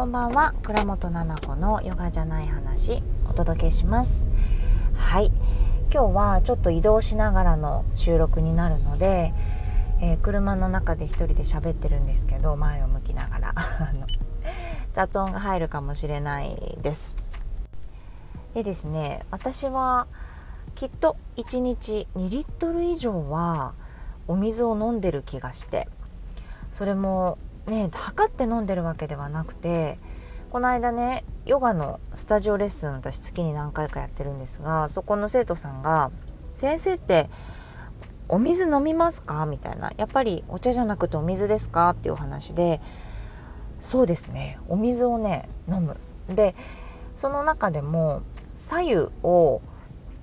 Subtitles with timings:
[0.00, 0.54] こんばんは。
[0.62, 4.28] 倉本々子のヨガじゃない話お届けします。
[4.96, 5.26] はい。
[5.92, 9.34] 今日はちょっと移動しながらの収録になるので、
[10.00, 13.54] えー、車の中で一人で喋ってるんですけど前を向きながら
[14.94, 17.14] 雑音が入るかもしれないです。
[18.54, 20.06] でですね私は
[20.76, 23.74] きっと1日2リットル以上は
[24.28, 25.88] お水を飲んでる気がして
[26.72, 29.98] それもね測って飲んでるわけではなくて
[30.50, 36.10] この間ねヨガのスタジオレッスン私月に何回かやってるんですがそこの生徒さんが
[36.54, 37.30] 「先生って
[38.28, 42.80] お水飲みますか?」みたいな「やっぱりお茶じゃなくてお水ですか?」っていうお話で
[43.80, 45.96] そうですねお水をね飲む。
[46.28, 46.54] で
[47.16, 48.22] その中でも
[48.54, 49.60] 左右を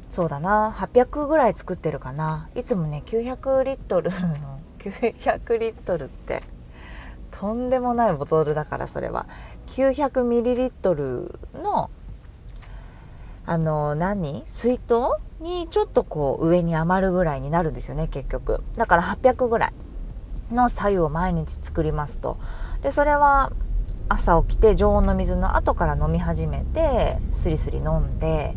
[0.10, 6.44] そうだな800ぐらい作ってるかないつもね900リットルの900リットルって
[7.32, 9.28] とんでもないボトルだからそれは。
[9.68, 11.90] 900ミリリットルの
[13.46, 14.44] あの何？
[14.46, 14.96] 水筒
[15.40, 18.64] にちょっとこう上に余るぐらいになるんですよね結局。
[18.76, 19.74] だから800ぐらい
[20.54, 22.38] の白湯を毎日作りますと。
[22.82, 23.52] でそれは
[24.10, 28.56] 朝起きて常温の水の後から飲み始めてスリスリ飲んで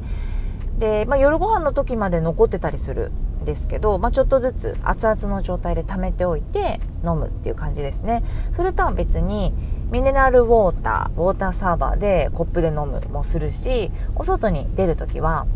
[0.79, 3.13] で、まあ、夜ご飯の時まで残ってたりする。
[3.45, 8.23] ですけど、まあ、ちょっとずつ熱々の状態で溜めておいて飲むっていう感じですね。
[8.53, 9.53] それとは別に
[9.91, 15.47] ミネラルウォーターウォーターサーバーでコップで飲むもするしお外に出る時は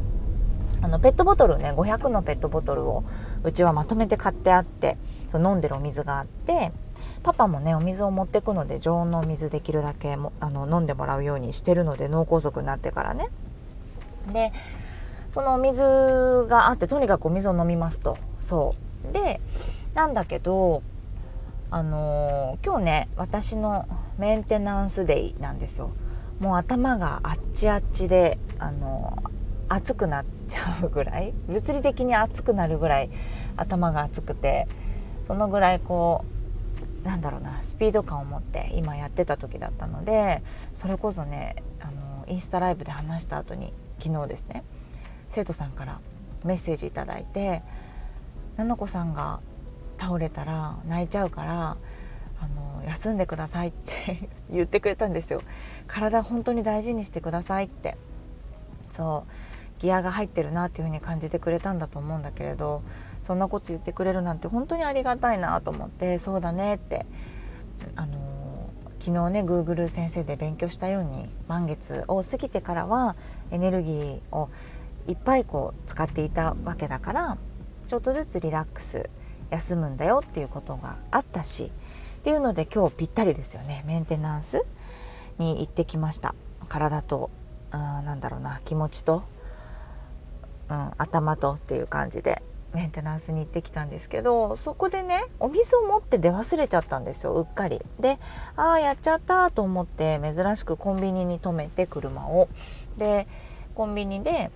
[0.82, 3.04] あのペットボトルね500のペットボトルを
[3.44, 4.96] うちはまとめて買ってあって
[5.30, 6.72] その飲んでるお水があって
[7.22, 13.28] パパもねお水を持ってくので常温のお水できるだけもあの飲んでもらうようにしてるので脳梗塞になってからね。
[14.32, 14.52] で
[15.34, 15.82] その水
[16.48, 18.16] があってとにかくお水を飲みますと。
[18.38, 18.76] そ
[19.10, 19.12] う。
[19.12, 19.40] で
[19.92, 20.84] なんだけど
[21.72, 25.90] あのー、今日ね私のメンテナンスデイなんですよ。
[26.38, 33.10] もう頭があっちあっちであのー、熱くなっちゃうぐらい物理的に熱くなるぐらい
[33.56, 34.68] 頭が熱くて
[35.26, 36.24] そのぐらいこ
[37.02, 44.62] うなんだろうなスピード感を持って今やってた時だったのでそれこそねあのインスタライブで話した後に昨日ですね
[45.30, 46.00] 生徒さんから
[46.44, 47.62] メッセージ頂いて
[48.56, 49.40] 「菜々子さんが
[49.98, 51.76] 倒れたら泣いちゃうから
[52.40, 55.40] あの休んでください」って 言ってくれたんですよ。
[55.86, 57.96] 体本当に大事にしてくださいって。
[58.90, 59.32] そう。
[59.80, 62.82] ギアが入ってるなっていうふうに感じてくれたんだと思うんだけれど
[63.22, 67.04] そんなこと言ってくれるなんて本当にありがたいなと思ってそうだねって。
[67.96, 68.34] あの
[69.00, 73.16] 昨日ね Google 先生で勉強したように満月を過ぎてからは
[73.50, 74.48] エネルギーを
[75.06, 77.38] いっぱいこう使っていたわけだから
[77.88, 79.10] ちょっとずつリラックス
[79.50, 81.64] 休むんだよっていうことがあったし
[82.18, 84.64] っていうので今日ぴったりですよねメンテナンス
[85.38, 86.34] に行ってきました
[86.68, 87.30] 体と
[87.72, 89.24] うんなんだろうな気持ちと、
[90.70, 97.80] うん、頭とっていう感じでメンテナンスに行ってきたんですけどそこでねお水を持って出忘れちゃったんですようっかり。
[98.00, 98.18] で
[98.56, 102.48] ああやっちゃったと思って珍しくコンビニに止めて車を。
[102.96, 103.28] で
[103.74, 104.50] コンビニで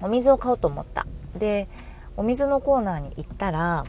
[0.00, 1.06] お水を買おうと思った。
[1.38, 1.68] で
[2.16, 3.84] お水のコーナーに行ったら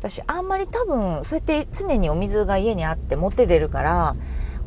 [0.00, 4.16] 私あんまり多分そうやって常にお水が家にあって持って出るから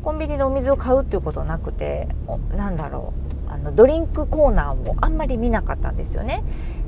[0.02, 2.08] コンビニでお水を買うっていうことなくて
[2.56, 3.12] なんだろ
[3.48, 6.42] うあのドリンクコーナーをあんまり見なかったんですよね。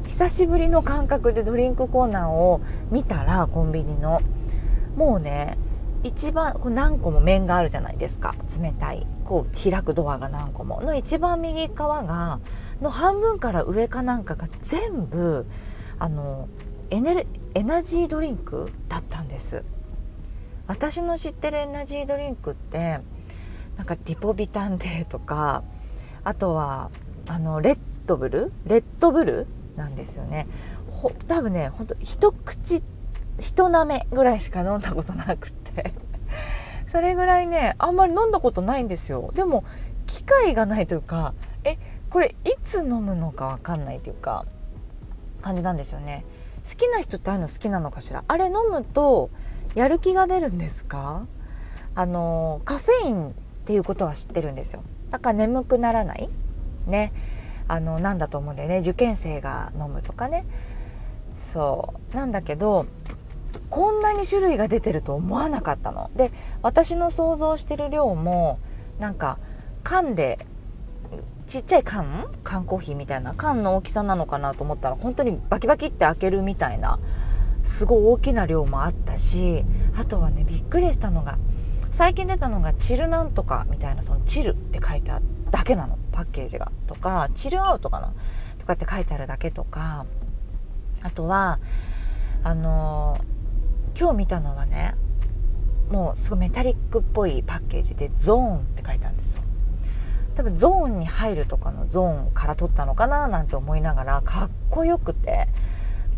[0.06, 2.60] 久しぶりの感覚でドリンクコーナーを
[2.90, 4.20] 見たらコンビニの
[4.96, 5.58] もうね
[6.02, 8.34] 一番こう何個も面があるじゃないですか。
[8.60, 10.80] 冷たいこう開くドアが何個も。
[10.80, 12.40] の一番右側が
[12.82, 15.46] の半分から上かなんかが全部
[15.98, 16.48] あの
[16.90, 19.64] エネエナジードリンクだったんです。
[20.66, 23.00] 私の知ってるエナジードリンクって
[23.76, 25.64] なんかリポビタンデーとか
[26.24, 26.90] あとは
[27.28, 28.52] あのレッドブル？
[28.66, 30.46] レッドブルなんですよね。
[30.88, 32.82] ほ多分ねほんと一口
[33.38, 35.94] 一なめぐらいしか飲んだことなくて。
[36.86, 39.32] それぐらいねあんまり飲んだことないんですよ。
[39.34, 39.64] でも
[40.06, 41.32] 機会がないというか
[41.64, 41.78] え
[42.12, 44.44] これいつ飲むのか分かんないというか
[45.40, 46.26] 感じなんですよね。
[46.62, 48.22] 好きな人ってああいうの好きなのかしら？
[48.28, 49.30] あれ飲むと
[49.74, 51.26] やる気が出るんですか？
[51.94, 53.32] あのカフェインっ
[53.64, 54.82] ていうことは知ってるんですよ。
[55.10, 56.28] だから眠くならない？
[56.86, 57.14] ね。
[57.66, 58.80] あのなんだと思うんだよね。
[58.80, 60.44] 受験生が飲むとかね。
[61.34, 62.14] そう。
[62.14, 62.84] なんだけど
[63.70, 66.10] こんなに種類が出てると思わなかったの。
[66.14, 66.30] で
[66.60, 68.58] 私の想像してる量も
[69.00, 69.38] なんか
[69.82, 70.46] 缶で
[71.52, 72.32] ちっちゃい缶？
[72.44, 73.34] 缶コーヒーみたいな。
[73.34, 76.98] 缶の大きさなのかなと思ったら本当にバキバキって開けるみたいな。
[77.62, 79.62] すごい大きな量もあったし
[79.98, 81.36] あとはねびっくりしたのが
[81.90, 85.98] 最近出たのがチルなんとかみたいなそのチルって書いてあるだけなの。
[86.10, 86.72] パッケージが。
[86.86, 88.14] とかチルアウトかな？
[88.58, 90.06] とかって書いてあるだけとか
[91.02, 91.58] あとは
[92.44, 94.94] あのー、今日見たのはね
[95.90, 99.41] もうすごいメタリックっぽいパッケージでゾーンって書いてあるんですよ。
[100.34, 105.48] 多分ゾーンに入るとかのゾーンから撮ったのかななんて思いながらかっこよくて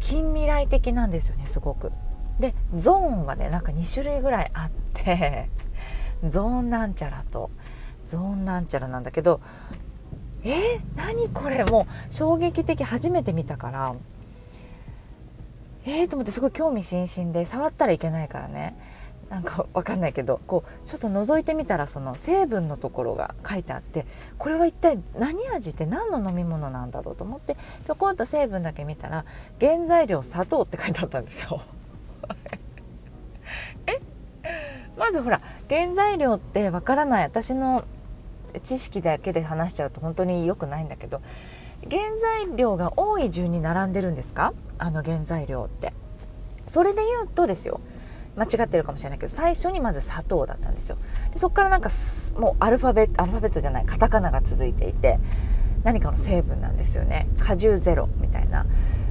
[0.00, 1.92] 近未来的なんですよねすごく。
[2.38, 5.48] でゾーンはねなんか2種類ぐらいあって
[6.28, 7.50] ゾーンなんちゃらと
[8.04, 9.40] ゾーンなんちゃらなんだけど
[10.42, 11.64] えー、何これ？
[11.64, 13.94] もう衝撃的初めて見たから
[15.86, 18.76] えーと思ってすごい興味津々で触ったらいけないからね。
[19.30, 24.06] なんかわかんないけどこうちょっと覗いてみたらその成分のところが書いてあって
[24.38, 27.56] これは一体何味って何の飲み物なんだろうと思って
[27.86, 29.24] ぴょこんと成分だけ見たら
[29.60, 31.62] 原材料砂糖って書いてあったんですよ。
[33.86, 34.00] え？
[34.96, 37.84] まずほら原材料ってわからない私の
[38.62, 41.20] 知識だけで話しちゃうと本当に良くないんだけど
[41.90, 42.02] 原
[42.46, 44.54] 材料が多い順に並んでるんですか？
[44.78, 45.92] あの原材料って。
[46.66, 47.78] それで言うとですよ
[48.36, 50.96] 間違ってるかもしれないけど最初にまず砂糖だったんですよ。
[51.32, 51.88] でそこからなんか
[52.38, 55.18] もうアルファベットアルファベットじゃないカタカナが続いていて
[55.84, 57.26] 何かの成分なんですよね。
[57.38, 58.64] 果汁ゼロみたいな、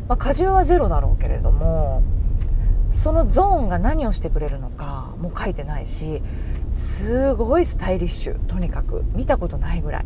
[0.08, 2.04] まあ、果汁はゼロだろうけれども
[2.92, 6.22] そのゾーンが何をしてくれるのかも書いてないし
[6.72, 9.04] すごいスタイリッシュとにかく。
[9.14, 10.06] 見たことないぐらい。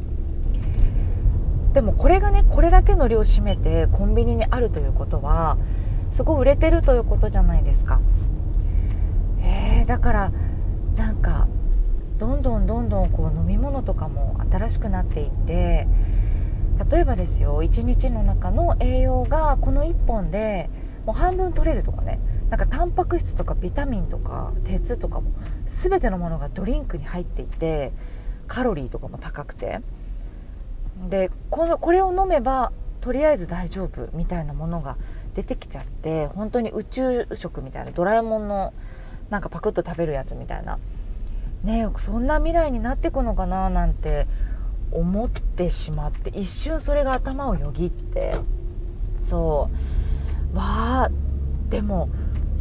[1.73, 5.57] でもこれがねこれだけの量を占めてコンビニにあるということは
[6.09, 7.99] すごい売れてるということじゃないですか、
[9.87, 10.31] だから
[10.95, 11.47] なんか
[12.19, 15.87] どんどんどんどんこう飲み物とかも新しくなっていって
[16.91, 20.69] 例えばですよ1日の中の栄養がこの1本で
[21.05, 22.19] もう半分取れるとかね
[22.49, 25.31] なんかタンパク質とかビタミンとか鉄とかも
[25.65, 27.91] 全てのものがドリンクに入っていて
[28.47, 29.81] カロリーとかも高くて。
[31.09, 34.97] でこのこれを飲めばとりあえず大丈夫みたいなものが
[35.35, 38.73] 出てきちゃって本当に宇宙食みたいなドラえもんの
[39.29, 40.77] なんかパクッと食べるやつみたいな。
[41.63, 44.27] ねそんな未来になってくのかななんて
[44.91, 48.35] 思ってしまって一瞬それが頭をよぎって。
[49.19, 49.69] そ
[50.53, 50.57] う。
[50.57, 51.11] わあ
[51.69, 52.09] でも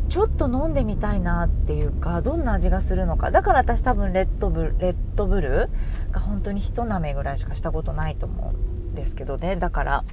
[0.09, 3.31] ちょっと飲んでみたいなっていうかどんな味がするのか。
[3.31, 5.69] だから私多分レッドブルレッドブル
[6.13, 9.57] が本当に一舐めぐらいしかしたことないと思うんですけどね。
[9.57, 10.05] だから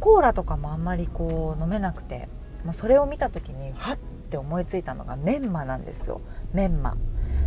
[0.00, 2.28] コーラとかもあんまりこう飲めなくて
[2.64, 3.98] もうそれを見た時にはっ
[4.30, 6.20] って思いついたのがメンマなんですよ。
[6.52, 6.96] メンマ。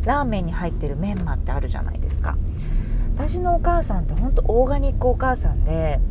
[0.03, 2.37] ラーメンに入ってるメンマってあるじゃないですか。
[3.15, 6.01] 私のお母さんってほんとオーガニックお母さんで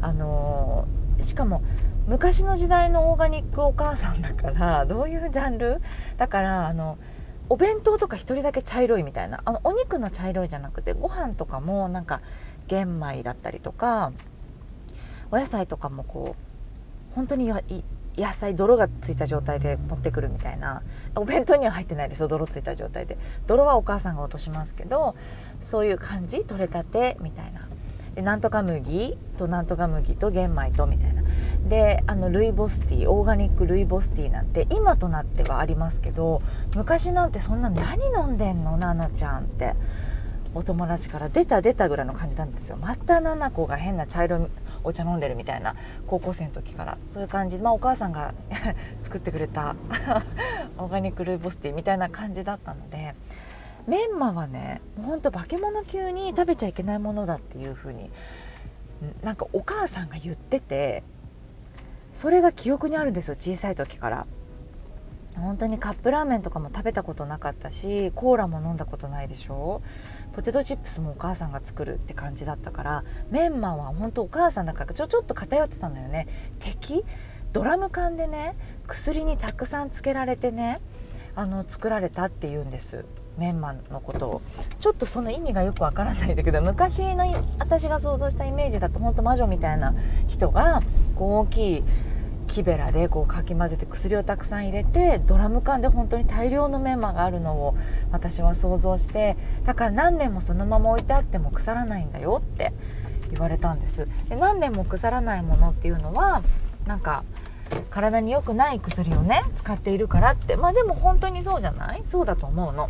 [0.00, 1.64] あのー、しかも
[2.06, 5.80] 昔の時代のオーガニックお母さんだからどういうジャンル？
[6.16, 6.96] だからあの
[7.48, 9.42] お弁当とか1人だけ茶色いみたいな。
[9.44, 12.20] あのお肉の茶色いじゃなくてご飯とかもなんか
[12.68, 14.12] 玄米だったりとか
[15.32, 17.52] お野菜とかもこう本当に
[18.16, 20.82] 野菜泥がついた状態で持ってくるみたいな。
[21.14, 23.16] お弁当には入ってないですよ泥ついた状態で。
[23.46, 25.16] 泥はお母さんが落としますけど
[25.60, 27.68] そういう感じ取れたてみたいな。
[28.14, 31.22] でなんとか麦となんとか麦と玄米とみたいな。
[31.68, 36.42] であのルイボスティーオーガニックルイボスティーなんて今となってはありますけど
[36.74, 39.74] 昔なんてそんな何飲んでんのナナちゃんって。
[40.52, 42.76] お友達から出た出たぐらいの感じなんですよ。
[42.76, 44.48] またナナ子が変な茶色
[44.84, 45.74] お茶飲んでるみたいな
[46.06, 46.98] 高校生の時から。
[47.06, 47.58] そういう感じ。
[47.58, 48.34] まあお母さんが
[49.02, 49.74] 作ってくれた
[50.78, 53.14] オーガニックルーボスティーみたいな感じだったので
[53.86, 58.10] メンマはねほんと化け物級に食べちゃいけないものだっていう風に
[59.22, 61.02] なんかお母さんが言ってて
[62.12, 64.26] それが記憶にあるんですよ小さい時から。
[65.36, 69.80] 本当にカップラーメンとかも食べたことなかったしコーラも飲んだことないでしょ。
[70.34, 76.28] ポテトチップスもお母さんが作るって感じだったからメンマは本当お母さんだからちょちょっと偏ってたんだよね。
[76.58, 77.04] 敵？
[77.52, 78.56] ドラム缶でね
[78.86, 80.80] 薬にたくさんつけられてね
[81.34, 83.04] あの作られたっていうんです。
[83.38, 84.42] メンマのことを。
[84.80, 87.24] ちょっとその意味がよくわからないんだけど昔の
[87.58, 89.94] 私が想像したイメージだと本当魔女みたいな
[90.28, 90.82] 人が
[91.16, 91.84] こう大きい
[92.50, 97.76] 木べらでこうかき混ぜて薬をたくさん入れてドラム缶で本当に大量のメンマがあるのを
[98.10, 102.72] 私は想像してだから何年もそのまま置いてあっても腐らないんだよって
[103.30, 104.08] 言われたんです。
[104.28, 106.42] で何年も腐らないものっていうのは
[106.86, 107.22] なんか
[107.88, 110.56] 体に良くない薬をね使っているからって。
[110.56, 112.00] まあでも本当にそうじゃない？
[112.04, 112.88] そうだと思うの。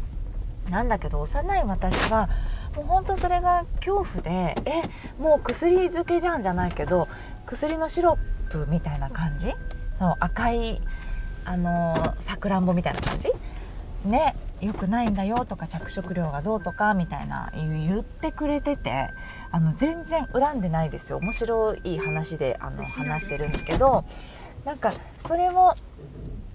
[0.71, 2.31] なんだけど幼い私は
[2.77, 4.83] もう本当それが恐怖でえ
[5.21, 7.09] もう薬漬けじゃんじゃないけど
[7.47, 9.53] 薬のシロップみたいな感じ？
[9.99, 10.81] の赤い
[11.45, 13.31] あのさくらんぼみたいな感じ？
[14.05, 19.11] ね良くないんだよとか着色料がどうとかみたいな言ってくれてて
[19.51, 21.19] あの全然恨んでないですよ。
[21.19, 24.05] 面白い話であの話してるんだけど
[24.65, 25.75] なんかそれも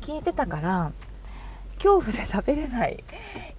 [0.01, 0.91] 聞いてたから
[1.77, 3.03] 恐怖で食べれない。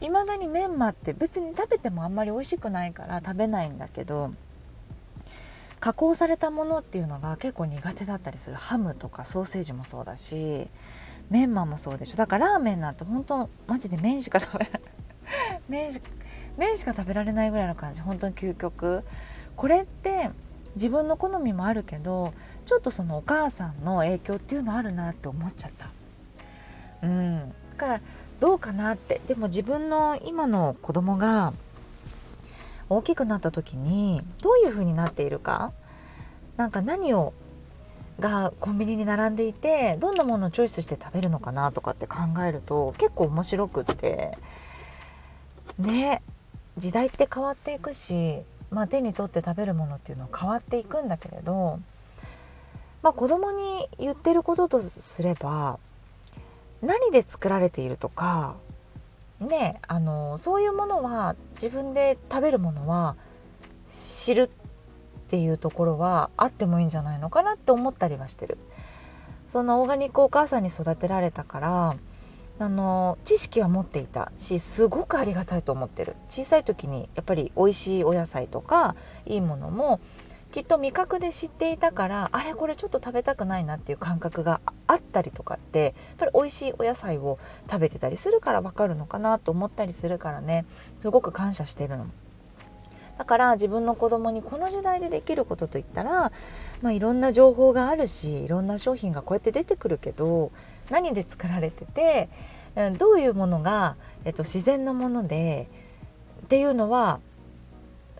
[0.00, 4.32] いまだにメンマって別に食べてもあんまり美味しくないから食べないんだけど
[5.80, 8.56] 加工されたものっていうのが結構苦手だったりする。
[8.56, 10.66] ハムとかソーセージもそうだし
[11.30, 12.16] メンマもそうでしょ。
[12.16, 16.00] だからラーメンなんて本当マジで麺しか食べられない。
[16.56, 18.00] 麺しか食べられないぐらいの感じ。
[18.00, 19.04] 本当に究極。
[19.56, 20.30] これって
[20.74, 22.34] 自分の好みもあるけど
[22.66, 25.90] ちょっとそのお母さんの影響っていうのあるなって思っちゃった。
[27.02, 27.54] うん。
[27.76, 28.00] か
[28.40, 29.20] どうかなって。
[29.26, 31.52] でも自分の今の子供が
[32.88, 35.72] 大きくなった時にどういう風になっているか。
[36.56, 37.32] なんか何を
[38.18, 42.18] がコンビニに並んでいてどんなものをチョイスして食べるのかなとかって考
[42.48, 44.36] えると結構面白くって。
[45.78, 46.22] ね。
[46.76, 51.80] 時代って変わっていくし、まあ、手に取って食べるものっていうのは変わっていくんだけれど、
[53.02, 55.78] まあ、子供に言ってることとすれば
[56.82, 58.56] 何で作られているとか
[59.40, 63.16] ねあのそういうものは自分で食べるものは
[63.88, 64.48] 知るっ
[65.28, 68.58] ていうところはあってもいいんじゃないのかなって思ったりはしてる。
[69.48, 71.96] そのオーガニックお母さんに育てられたから
[72.58, 80.00] あの知識は持っていたしすごくありがたいと思ってる小さい時にやっぱり美味しいお野菜とかいいものも
[80.56, 87.38] きっと味覚で知っていたからあれこれちょっと食べたくないなっていう感覚があったりとかってやっぱり美味しいお野菜を
[87.70, 90.64] 食べてたりするから分かるのかなと思ったりするからね
[90.98, 92.06] すごく感謝してるの。
[93.18, 96.32] だから自分の子供にこの時代でできることといったら、
[96.80, 100.52] まあ、いろんな情報があるしいろんな商品がこうやって出てくるけど
[100.88, 102.30] 何で作られてて
[102.96, 105.68] どういうものが、えっと、自然のもので
[106.44, 107.20] っていうのは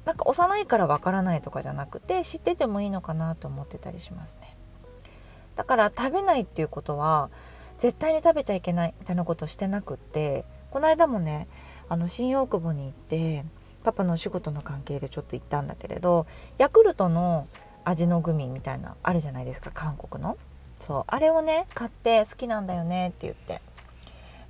[0.06, 4.56] なんか幼いからわからないとかじゃなくて知っててもいいのかなと思ってたりしますね。
[5.56, 7.28] だから食べないっていうことは
[7.78, 11.48] 絶対に食べちゃいけないみたいなことしてなくってこの間もね
[11.88, 13.44] あの新大久保に行って
[13.82, 16.26] パパのお仕事の関係でちょっと行ったんだけれど
[16.58, 17.48] ヤクルトの
[17.84, 20.36] 味のグミみたいなあるじゃないですか韓国の
[20.74, 23.62] そうあれをね買って好きなんだよねって言って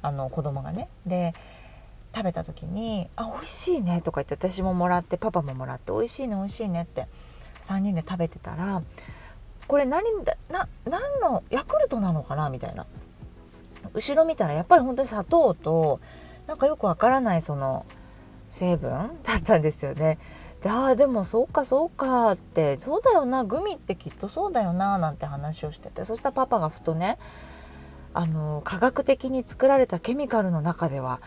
[0.02, 1.34] あの子供がねで
[2.16, 7.08] 食べた時に「あ美味しいね」とか言って私ももらってパパももらって「美味しいね美味しいね」って
[7.60, 8.82] 3人で食べてたら
[9.68, 12.48] これ何だな何のヤクルトなのかな？
[12.48, 12.86] みたいな
[13.92, 16.00] 後ろ見たらやっぱり本当に砂糖と
[16.46, 17.84] なんかよくわからないその
[18.48, 20.18] 成分だったんですよね。
[20.62, 27.18] でああでもそうかそうかってそうだよなグミってきっとそうだよななんて話をしててそしたらパパがふとね
[28.14, 31.20] あの科学的に作られたケミカルの中では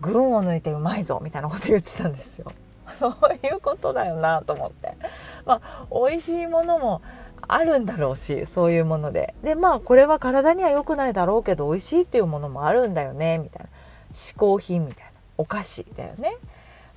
[0.00, 2.52] 群を抜いてうまいぞみたいなこと言ってたんですよ。
[2.88, 3.12] そう
[3.46, 4.96] いうことだよなと思って。
[5.44, 7.02] まあ美味しいものも
[7.46, 9.34] あるんだろうしそういうもので。
[9.42, 13.68] でまあこれは体には良くないだろうけど美味しいっていうものもあるんだよねみたいな
[14.12, 16.36] 嗜好品みたいなお菓子だよね。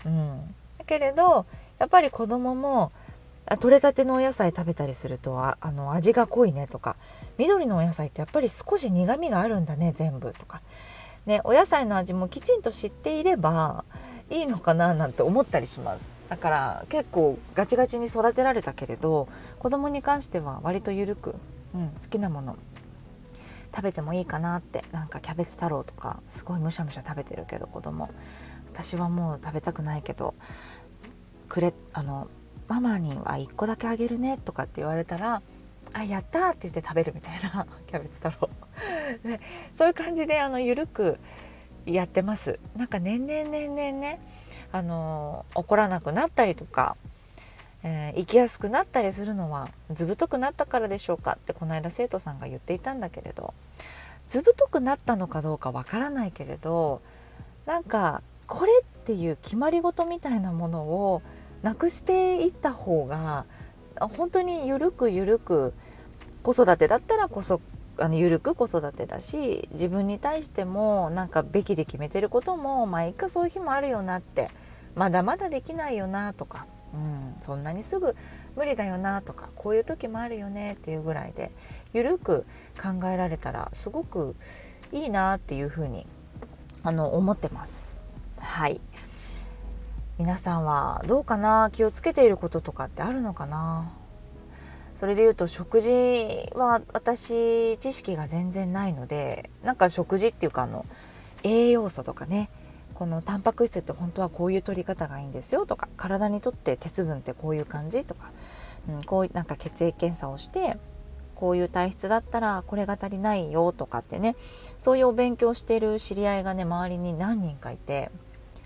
[0.05, 1.45] うん、だけれど
[1.79, 2.91] やっぱり子供も
[3.59, 6.95] 取れたてのお野菜食べたりするとああの味が濃いねとか
[7.37, 10.61] 緑のお野菜ってやっぱり少し苦みがあるんだね全部とか
[11.25, 13.85] ね、お野菜の味もきちんと知っていれば
[14.29, 16.11] いいのかななんて思ったりします。
[16.29, 19.27] だから結構ガチガチに育てられたけれど
[19.59, 21.35] 子供に関しては割と緩く、
[21.73, 22.57] うん、好きなもの
[23.73, 28.09] 食べてもいいかなってなんかキャベツ太郎とかすごいむしゃむしゃ食べてるけど子供。
[28.71, 30.33] 私はもう食べたくないけど
[31.47, 32.27] くれあの
[32.67, 35.43] ママには1個だけあげるねとかって言われたら
[35.93, 38.49] あやったって言って食べるみたいなキャベツ太郎。
[39.23, 39.39] ね、
[39.77, 41.19] そういう感じであの緩く
[41.85, 42.59] やってます。
[42.75, 44.19] なんか年々年々ね
[44.71, 46.95] あの怒らなくなったりとか、
[47.83, 53.53] えー、生きやすくなったりするのは図太くなったからでしょうかってこの間生徒さんが言っていたんだけれど
[54.29, 57.01] 図太くなったのかどうかわからないけれど
[57.65, 61.21] なんかこれっていう決まり事みたいなものを
[61.61, 63.45] なくしていった方が
[63.95, 65.73] 本当にゆるくゆるく
[66.41, 67.61] 子育てだったらこそ
[67.99, 74.49] あの緩く子育てだし自分に対してもなんかべきで決めてることもまあ一回そういう日もあるよなって
[74.95, 78.15] まだまだできないよなとか、うん、そんなにすぐ
[78.55, 81.51] 無理だよなとかこういう時もあるよねっていうぐらいで
[81.93, 82.45] 緩く
[82.81, 84.35] 考えられたらすごく
[84.91, 86.07] いいなっていうふうに
[86.83, 88.01] あの思ってます。
[88.39, 88.81] はい。
[90.19, 91.69] 皆さんはどうかな？
[91.71, 93.91] 気をつけていることとかってあるのかな？
[94.99, 95.89] それでいうと食事
[96.53, 100.85] は私知識が全然ないのでなんか食事っていうかあの
[101.43, 102.49] 栄養素とかね
[102.93, 108.31] このタンパク質って本当はこういう取り方がいいんですよとか体にとって鉄分ってこういう感じとか、
[108.87, 110.77] うん、こうなんか血液検査をして
[111.35, 114.35] こういう体質だったらこれが足りないよとかってね
[114.77, 118.11] そういうお勉強してる知り合いがね周りに何人かいて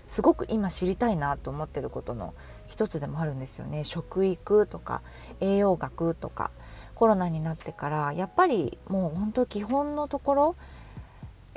[0.08, 2.34] すごく今知りたいなと思ってることの
[2.66, 3.84] 一つでもあるんですよね。
[3.84, 5.02] 食育とか
[5.40, 6.50] 栄養学とか
[6.94, 10.56] コロナになってからやっぱりもう本当基本のところ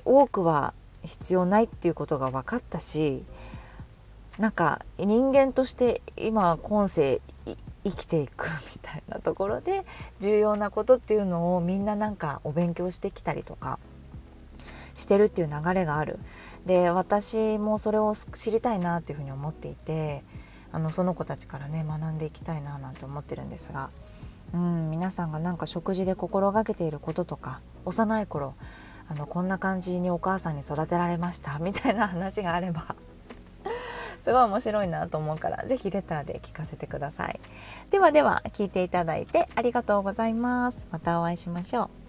[0.05, 3.23] 多くは必要ないっていうことが分かったし
[4.37, 7.21] なんか人間として今今世
[7.83, 9.85] 生きていくみたいなところで
[10.19, 13.79] 重要なことっていうのをみんななんかお勉強してきたりとか
[14.93, 16.19] してるっていう流れがある。
[16.65, 20.23] で私もそれを知りたいなっていうふうに思っていて
[20.71, 23.89] あのその子たちからね学んでいきたいななんて思ってるんですが、
[24.53, 28.53] うん、皆さんがなんか食事で心がけていることとか幼い頃
[29.09, 32.95] あのこんな感じにお母さんに育てられましたみたいな話があれば
[34.23, 37.39] すごい面白いなと思うから是非レターで聞かせてください。
[37.89, 40.87] ではでは聞いていただいてありがとうございます。
[40.91, 42.00] またお会いしましょう。